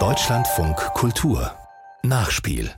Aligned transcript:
Deutschlandfunk 0.00 0.76
Kultur 0.94 1.54
Nachspiel 2.02 2.72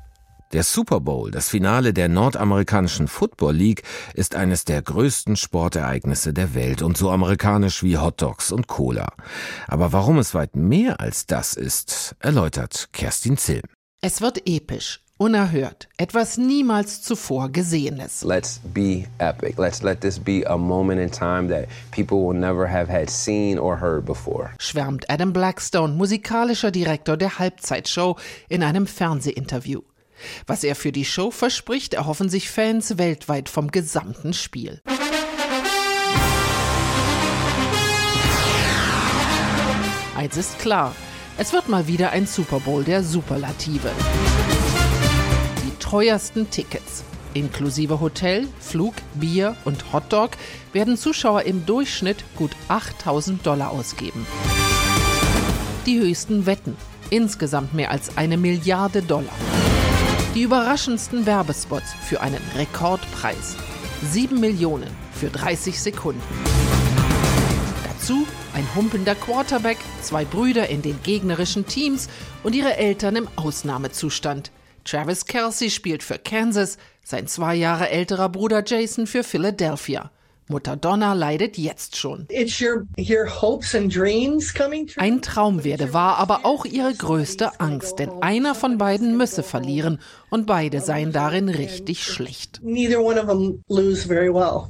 der 0.53 0.63
Super 0.63 1.01
Bowl, 1.01 1.31
das 1.31 1.49
Finale 1.49 1.95
der 1.95 2.11
nordamerikanischen 2.11 3.09
Football 3.09 3.55
League, 3.55 3.83
ist 4.13 4.35
eines 4.35 4.67
der 4.67 4.83
größten 4.83 5.37
Sportereignisse 5.37 6.35
der 6.35 6.55
Welt 6.55 6.83
und 6.83 6.99
so 6.99 7.11
amerikanisch 7.11 7.83
wie 7.83 7.97
Hot 7.97 8.21
Dogs 8.21 8.53
und 8.53 8.67
Cola. 8.67 9.09
Aber 9.67 9.95
warum 9.95 10.19
es 10.19 10.35
weit 10.35 10.55
mehr 10.55 11.01
als 11.01 11.25
das 11.25 11.55
ist, 11.55 12.15
erläutert 12.19 12.91
Kerstin 12.93 13.39
Zilm. 13.39 13.65
Es 14.03 14.21
wird 14.21 14.47
episch, 14.47 15.01
unerhört, 15.19 15.89
etwas 15.97 16.37
niemals 16.37 17.03
zuvor 17.03 17.49
Gesehenes. 17.51 18.23
Let's 18.23 18.61
be 18.75 19.05
epic. 19.19 19.55
Let's 19.59 19.83
let 19.83 20.01
this 20.01 20.19
be 20.19 20.45
a 20.47 20.57
moment 20.57 21.01
in 21.01 21.11
time 21.11 21.49
that 21.49 21.69
people 21.91 22.19
will 22.19 22.39
never 22.39 22.69
have 22.71 22.91
had 22.91 23.09
seen 23.09 23.59
or 23.59 23.81
heard 23.81 24.05
before. 24.05 24.51
Schwärmt 24.59 25.09
Adam 25.09 25.33
Blackstone, 25.33 25.95
musikalischer 25.95 26.71
Direktor 26.71 27.17
der 27.17 27.39
Halbzeitshow, 27.39 28.17
in 28.49 28.63
einem 28.63 28.87
Fernsehinterview. 28.87 29.83
Was 30.47 30.65
er 30.65 30.75
für 30.75 30.93
die 30.93 31.05
Show 31.05 31.31
verspricht, 31.31 31.95
erhoffen 31.95 32.29
sich 32.29 32.51
Fans 32.51 32.99
weltweit 32.99 33.49
vom 33.49 33.71
gesamten 33.71 34.33
Spiel. 34.33 34.81
Eins 40.17 40.37
ist 40.39 40.59
klar, 40.59 40.95
es 41.39 41.53
wird 41.53 41.69
mal 41.69 41.87
wieder 41.87 42.11
ein 42.11 42.27
Super 42.27 42.61
Bowl 42.61 42.83
der 42.83 43.03
Superlative. 43.03 43.91
Teuersten 45.89 46.51
Tickets, 46.51 47.05
inklusive 47.33 48.01
Hotel, 48.01 48.49
Flug, 48.59 48.95
Bier 49.15 49.55
und 49.65 49.93
Hotdog, 49.93 50.31
werden 50.73 50.97
Zuschauer 50.97 51.43
im 51.43 51.65
Durchschnitt 51.65 52.25
gut 52.35 52.51
8000 52.67 53.47
Dollar 53.47 53.71
ausgeben. 53.71 54.27
Die 55.87 56.01
höchsten 56.01 56.45
Wetten, 56.45 56.77
insgesamt 57.11 57.73
mehr 57.73 57.93
als 57.93 58.19
eine 58.19 58.37
Milliarde 58.37 59.01
Dollar. 59.01 59.33
Die 60.35 60.43
überraschendsten 60.43 61.25
Werbespots 61.25 61.95
für 62.03 62.21
einen 62.21 62.43
Rekordpreis. 62.57 63.55
7 64.03 64.41
Millionen 64.41 64.91
für 65.13 65.29
30 65.29 65.81
Sekunden. 65.81 66.21
Dazu 67.85 68.27
ein 68.55 68.67
humpelnder 68.75 69.15
Quarterback, 69.15 69.79
zwei 70.03 70.25
Brüder 70.25 70.69
in 70.69 70.83
den 70.83 71.01
gegnerischen 71.05 71.65
Teams 71.65 72.09
und 72.43 72.57
ihre 72.57 72.77
Eltern 72.77 73.15
im 73.15 73.29
Ausnahmezustand. 73.37 74.51
Travis 74.87 75.27
Kelsey 75.27 75.69
spielt 75.71 76.03
für 76.03 76.19
Kansas, 76.19 76.79
sein 77.05 77.27
zwei 77.27 77.55
Jahre 77.57 77.91
älterer 77.91 78.29
Bruder 78.29 78.63
Jason 78.65 79.07
für 79.07 79.25
Philadelphia. 79.25 80.11
Mutter 80.49 80.77
Donna 80.77 81.13
leidet 81.13 81.59
jetzt 81.59 81.97
schon. 81.97 82.29
Ein 84.97 85.23
Traum 85.23 85.65
werde 85.65 85.93
wahr, 85.93 86.19
aber 86.19 86.41
auch 86.45 86.65
ihre 86.65 86.95
größte 86.95 87.61
Angst, 87.61 87.99
denn 87.99 88.11
einer 88.23 88.55
von 88.55 88.79
beiden 88.79 89.17
müsse 89.17 89.43
verlieren 89.43 90.01
und 90.31 90.47
beide 90.47 90.81
seien 90.81 91.13
darin 91.13 91.49
richtig 91.49 92.05
schlecht. 92.05 92.61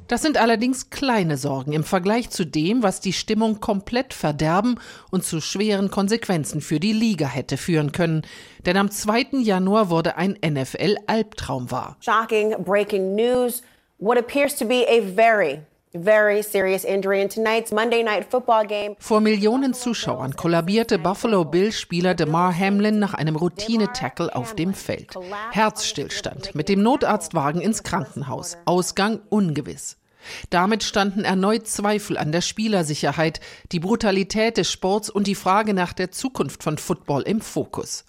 Das 0.08 0.22
sind 0.22 0.38
allerdings 0.38 0.88
kleine 0.90 1.36
Sorgen 1.36 1.72
im 1.72 1.84
Vergleich 1.84 2.30
zu 2.30 2.46
dem, 2.46 2.82
was 2.82 3.00
die 3.00 3.12
Stimmung 3.12 3.60
komplett 3.60 4.14
verderben 4.14 4.80
und 5.10 5.24
zu 5.24 5.40
schweren 5.42 5.90
Konsequenzen 5.90 6.62
für 6.62 6.80
die 6.80 6.92
Liga 6.92 7.26
hätte 7.26 7.58
führen 7.58 7.92
können. 7.92 8.22
Denn 8.64 8.78
am 8.78 8.90
2. 8.90 9.40
Januar 9.42 9.90
wurde 9.90 10.16
ein 10.16 10.38
NFL-Albtraum 10.42 11.70
wahr. 11.70 11.96
Shocking 12.00 12.54
breaking 12.64 13.14
news. 13.14 13.62
What 13.98 14.18
appears 14.18 14.54
to 14.56 14.64
be 14.64 14.84
a 14.88 15.00
very 15.00 15.60
Very 15.98 16.42
serious 16.42 16.84
injury 16.84 17.22
in 17.22 17.28
tonight's 17.28 17.72
Monday 17.72 18.02
Night 18.02 18.26
Football 18.28 18.66
game. 18.66 18.96
Vor 18.98 19.20
Millionen 19.20 19.72
Zuschauern 19.72 20.36
kollabierte 20.36 20.98
Buffalo 20.98 21.44
Bills-Spieler 21.44 22.14
DeMar 22.14 22.52
Hamlin 22.54 22.98
nach 22.98 23.14
einem 23.14 23.36
Routine-Tackle 23.36 24.34
auf 24.34 24.54
dem 24.54 24.74
Feld. 24.74 25.14
Herzstillstand, 25.52 26.54
mit 26.54 26.68
dem 26.68 26.82
Notarztwagen 26.82 27.60
ins 27.60 27.82
Krankenhaus. 27.82 28.58
Ausgang 28.66 29.20
ungewiss. 29.30 29.96
Damit 30.50 30.82
standen 30.82 31.24
erneut 31.24 31.66
Zweifel 31.66 32.18
an 32.18 32.32
der 32.32 32.40
Spielersicherheit, 32.40 33.40
die 33.72 33.80
Brutalität 33.80 34.56
des 34.56 34.70
Sports 34.70 35.08
und 35.08 35.26
die 35.26 35.36
Frage 35.36 35.72
nach 35.72 35.92
der 35.92 36.10
Zukunft 36.10 36.62
von 36.62 36.78
Football 36.78 37.22
im 37.22 37.40
Fokus. 37.40 38.04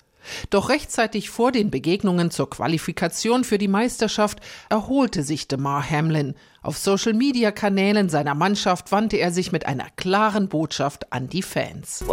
Doch 0.50 0.70
rechtzeitig 0.70 1.30
vor 1.30 1.52
den 1.52 1.72
Begegnungen 1.72 2.32
zur 2.32 2.50
Qualifikation 2.50 3.44
für 3.44 3.58
die 3.58 3.68
Meisterschaft 3.68 4.40
erholte 4.70 5.24
sich 5.24 5.48
DeMar 5.48 5.90
Hamlin. 5.90 6.36
Auf 6.62 6.78
Social-Media-Kanälen 6.78 8.10
seiner 8.10 8.36
Mannschaft 8.36 8.92
wandte 8.92 9.18
er 9.18 9.32
sich 9.32 9.52
mit 9.52 9.66
einer 9.66 9.88
klaren 9.96 10.50
Botschaft 10.50 11.14
an 11.14 11.30
die 11.30 11.44
Fans. 11.44 12.04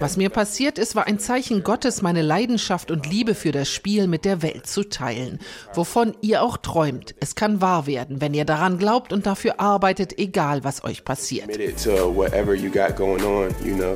Was 0.00 0.18
mir 0.18 0.28
passiert 0.28 0.78
ist, 0.78 0.94
war 0.94 1.06
ein 1.06 1.18
Zeichen 1.18 1.64
Gottes, 1.64 2.02
meine 2.02 2.20
Leidenschaft 2.20 2.90
und 2.90 3.10
Liebe 3.10 3.34
für 3.34 3.50
das 3.50 3.70
Spiel 3.70 4.08
mit 4.08 4.26
der 4.26 4.42
Welt 4.42 4.66
zu 4.66 4.86
teilen. 4.90 5.38
Wovon 5.72 6.14
ihr 6.20 6.42
auch 6.42 6.58
träumt. 6.58 7.14
Es 7.20 7.34
kann 7.34 7.62
wahr 7.62 7.86
werden, 7.86 8.20
wenn 8.20 8.34
ihr 8.34 8.44
daran 8.44 8.76
glaubt 8.76 9.14
und 9.14 9.24
dafür 9.24 9.58
arbeitet, 9.58 10.18
egal 10.18 10.64
was 10.64 10.84
euch 10.84 11.06
passiert. 11.06 11.48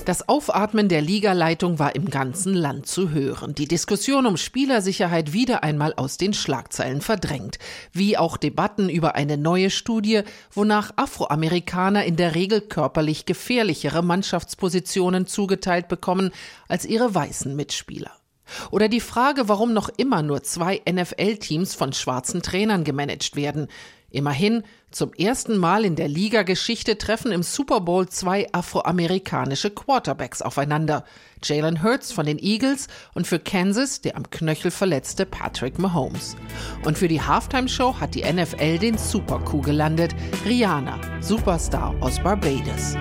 Das 0.07 0.29
Aufatmen 0.29 0.89
der 0.89 1.03
Ligaleitung 1.03 1.79
war 1.79 1.95
im 1.95 2.09
ganzen 2.09 2.55
Land 2.55 2.87
zu 2.87 3.11
hören. 3.11 3.55
Die 3.55 3.69
Diskussion 3.69 4.25
um 4.25 4.39
Spielersicherheit 4.39 5.35
wieder 5.35 5.63
einmal 5.63 5.93
aus 5.95 6.17
den 6.17 6.33
Schlagzeilen 6.33 7.03
verdrängt. 7.03 7.59
Wie 7.93 8.17
auch 8.17 8.39
Debatten 8.39 8.89
über 8.89 9.17
eine 9.17 9.37
neue 9.37 9.69
Studie, 9.69 10.23
wonach 10.51 10.93
Afroamerikaner 10.97 12.07
in 12.07 12.17
der 12.17 12.35
Regel 12.35 12.63
körperlich 12.63 13.27
gefährlichere 13.27 13.98
Mannschaftspositionen 14.03 15.27
zugeteilt 15.27 15.89
bekommen 15.89 16.31
als 16.69 16.85
ihre 16.85 17.15
weißen 17.15 17.55
Mitspieler. 17.55 18.13
Oder 18.71 18.89
die 18.89 19.01
Frage, 19.01 19.49
warum 19.49 19.73
noch 19.73 19.89
immer 19.97 20.23
nur 20.23 20.43
zwei 20.43 20.81
NFL-Teams 20.89 21.75
von 21.75 21.93
schwarzen 21.93 22.43
Trainern 22.43 22.85
gemanagt 22.85 23.37
werden. 23.37 23.69
Immerhin, 24.11 24.63
zum 24.91 25.13
ersten 25.13 25.59
Mal 25.59 25.85
in 25.85 25.95
der 25.95 26.09
Liga-Geschichte 26.09 26.97
treffen 26.97 27.31
im 27.31 27.43
Super 27.43 27.83
Bowl 27.83 28.09
zwei 28.09 28.51
afroamerikanische 28.53 29.69
Quarterbacks 29.69 30.41
aufeinander. 30.41 31.05
Jalen 31.45 31.83
Hurts 31.83 32.11
von 32.11 32.25
den 32.25 32.39
Eagles 32.39 32.89
und 33.13 33.27
für 33.27 33.39
Kansas 33.39 34.01
der 34.01 34.17
am 34.17 34.31
Knöchel 34.31 34.71
verletzte 34.71 35.27
Patrick 35.27 35.79
Mahomes. 35.79 36.37
Und 36.87 36.97
für 36.97 37.09
die 37.09 37.21
Halftime-Show 37.21 38.01
hat 38.01 38.15
die 38.15 38.25
NFL 38.25 38.79
den 38.79 38.97
Super 38.97 39.41
Coup 39.41 39.63
gelandet. 39.63 40.15
Rihanna, 40.47 40.99
Superstar 41.21 41.95
aus 42.01 42.19
Barbados. 42.19 42.97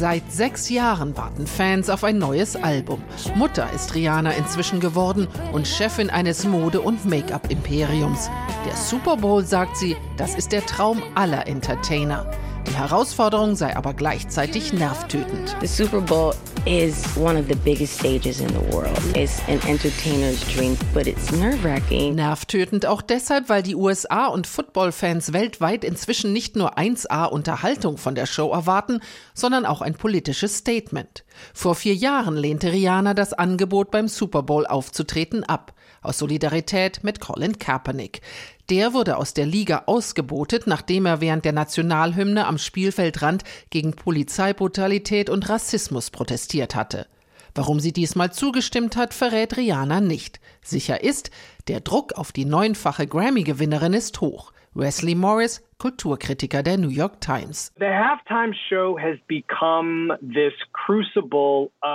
Seit 0.00 0.32
sechs 0.32 0.70
Jahren 0.70 1.14
warten 1.14 1.46
Fans 1.46 1.90
auf 1.90 2.04
ein 2.04 2.16
neues 2.16 2.56
Album. 2.56 3.02
Mutter 3.34 3.68
ist 3.74 3.94
Rihanna 3.94 4.30
inzwischen 4.30 4.80
geworden 4.80 5.28
und 5.52 5.68
Chefin 5.68 6.08
eines 6.08 6.44
Mode- 6.44 6.80
und 6.80 7.04
Make-up-Imperiums. 7.04 8.30
Der 8.66 8.74
Super 8.76 9.18
Bowl, 9.18 9.44
sagt 9.44 9.76
sie, 9.76 9.98
das 10.16 10.34
ist 10.34 10.52
der 10.52 10.64
Traum 10.64 11.02
aller 11.14 11.46
Entertainer. 11.46 12.30
Die 12.66 12.74
Herausforderung 12.74 13.56
sei 13.56 13.76
aber 13.76 13.92
gleichzeitig 13.92 14.72
nervtötend. 14.72 15.54
The 15.60 15.66
Super 15.66 16.00
Bowl 16.00 16.34
is 16.66 17.16
one 17.16 17.38
of 17.38 17.46
the 17.48 17.54
biggest 17.54 17.98
stages 17.98 18.40
in 18.40 18.48
the 18.48 18.72
world. 18.72 18.98
It's 19.16 19.40
an 19.48 19.60
entertainer's 19.66 20.40
dream, 20.52 20.76
but 20.92 21.06
it's 21.06 21.32
nerve-wracking. 21.32 22.14
Nervtötend 22.14 22.86
auch 22.86 23.02
deshalb, 23.02 23.48
weil 23.48 23.62
die 23.62 23.74
USA 23.74 24.26
und 24.26 24.46
Footballfans 24.46 25.32
weltweit 25.32 25.84
inzwischen 25.84 26.32
nicht 26.32 26.56
nur 26.56 26.76
1A 26.76 27.26
Unterhaltung 27.26 27.96
von 27.96 28.14
der 28.14 28.26
Show 28.26 28.50
erwarten, 28.52 29.00
sondern 29.34 29.64
auch 29.64 29.80
ein 29.80 29.94
politisches 29.94 30.58
Statement. 30.58 31.24
Vor 31.54 31.74
vier 31.74 31.94
Jahren 31.94 32.36
lehnte 32.36 32.72
Rihanna 32.72 33.14
das 33.14 33.32
Angebot 33.32 33.90
beim 33.90 34.08
Super 34.08 34.42
Bowl 34.42 34.66
aufzutreten 34.66 35.44
ab 35.44 35.72
aus 36.02 36.18
Solidarität 36.18 37.04
mit 37.04 37.20
Colin 37.20 37.58
Kaepernick. 37.58 38.22
Der 38.70 38.94
wurde 38.94 39.16
aus 39.16 39.34
der 39.34 39.44
Liga 39.46 39.82
ausgebotet, 39.86 40.66
nachdem 40.66 41.04
er 41.04 41.20
während 41.20 41.44
der 41.44 41.52
Nationalhymne 41.52 42.46
am 42.46 42.56
Spielfeldrand 42.56 43.42
gegen 43.68 43.90
Polizeibrutalität 43.90 45.28
und 45.28 45.48
Rassismus 45.48 46.10
protestiert 46.10 46.49
hatte. 46.74 47.06
Warum 47.54 47.80
sie 47.80 47.92
diesmal 47.92 48.32
zugestimmt 48.32 48.96
hat, 48.96 49.14
verrät 49.14 49.56
Rihanna 49.56 50.00
nicht. 50.00 50.40
Sicher 50.62 51.02
ist, 51.02 51.30
der 51.68 51.80
Druck 51.80 52.12
auf 52.12 52.32
die 52.32 52.44
neunfache 52.44 53.06
Grammy-Gewinnerin 53.06 53.92
ist 53.92 54.20
hoch. 54.20 54.52
Wesley 54.74 55.14
Morris, 55.14 55.62
Kulturkritiker 55.80 56.62
der 56.62 56.76
New 56.76 56.90
York 56.90 57.22
Times. 57.22 57.72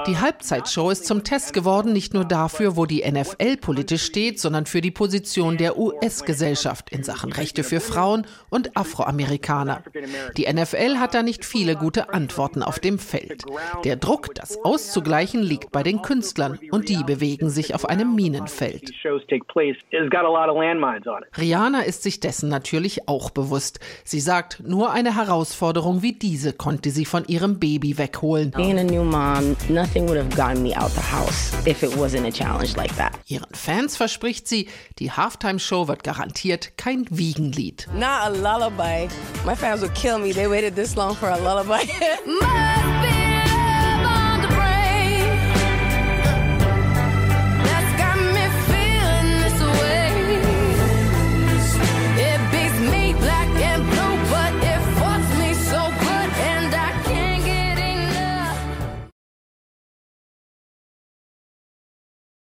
Die 0.08 0.18
Halbzeitshow 0.18 0.90
ist 0.90 1.06
zum 1.06 1.24
Test 1.24 1.54
geworden, 1.54 1.94
nicht 1.94 2.16
nur 2.16 2.26
dafür, 2.26 2.76
wo 2.78 2.88
die 2.88 3.04
NFL 3.10 3.58
politisch 3.58 4.04
steht, 4.04 4.40
sondern 4.40 4.66
für 4.66 4.82
die 4.82 4.90
Position 4.90 5.58
der 5.58 5.78
US-Gesellschaft 5.78 6.90
in 6.90 7.04
Sachen 7.04 7.32
Rechte 7.32 7.64
für 7.64 7.80
Frauen 7.80 8.26
und 8.50 8.76
Afroamerikaner. 8.76 9.84
Die 10.36 10.52
NFL 10.52 10.98
hat 10.98 11.14
da 11.14 11.22
nicht 11.22 11.46
viele 11.46 11.76
gute 11.76 12.12
Antworten 12.12 12.64
auf 12.64 12.80
dem 12.80 12.98
Feld. 12.98 13.44
Der 13.84 13.98
Druck, 13.98 14.34
das 14.34 14.58
auszugleichen, 14.64 15.44
liegt 15.44 15.72
bei 15.72 15.84
den 15.84 16.02
Künstlern 16.02 16.58
und 16.72 16.90
die 16.90 17.04
bewegen 17.04 17.52
sich 17.52 17.76
auf 17.76 17.88
einem 17.88 18.16
Minenfeld. 18.16 18.92
Rihanna 21.38 21.82
ist 21.82 22.02
sich 22.02 22.20
dessen 22.20 22.50
natürlich 22.50 23.08
auch 23.08 23.30
bewusst. 23.30 23.75
Sie 24.04 24.20
sagt, 24.20 24.62
nur 24.66 24.92
eine 24.92 25.16
Herausforderung 25.16 26.02
wie 26.02 26.14
diese 26.14 26.54
konnte 26.54 26.92
sie 26.92 27.06
von 27.06 27.26
ihrem 27.28 27.60
Baby 27.60 27.98
wegholen. 27.98 28.52
Being 28.52 28.80
a 28.80 28.84
new 28.84 29.04
mom, 29.04 29.56
nothing 29.70 30.08
would 30.08 30.18
have 30.18 30.36
gotten 30.36 30.62
me 30.64 30.76
out 30.76 30.92
the 30.94 31.02
house 31.02 31.52
if 31.66 31.84
it 31.84 31.96
wasn't 31.98 32.26
a 32.26 32.32
challenge 32.32 32.76
like 32.76 32.96
that. 32.98 33.14
Ihren 33.28 33.54
Fans 33.54 33.98
verspricht 33.98 34.48
sie, 34.48 34.68
die 35.00 35.12
Halftime-Show 35.12 35.88
wird 35.88 36.04
garantiert 36.04 36.78
kein 36.78 37.06
Wiegenlied. 37.10 37.88
Not 37.94 38.28
a 38.28 38.30
lullaby. 38.30 39.08
My 39.46 39.56
fans 39.56 39.82
would 39.82 39.94
kill 39.96 40.20
me. 40.20 40.34
They 40.34 40.48
waited 40.50 40.76
this 40.76 40.96
long 40.96 41.16
for 41.16 41.30
a 41.30 41.38
lullaby. 41.38 41.86